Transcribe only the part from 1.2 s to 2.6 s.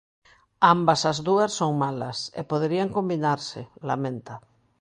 dúas son malas e